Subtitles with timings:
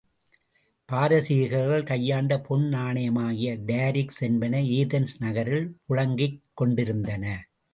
[0.89, 7.25] பாரசீகர்கள் கையாண்ட பொன் நாணயமாகிய டாரிக்ஸ் என்பன ஏதென்ஸ் நகரில் புழங் கிக் கொண்டிருந்தன.